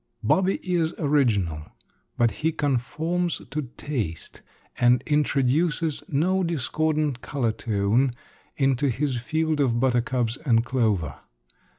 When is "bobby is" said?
0.23-0.95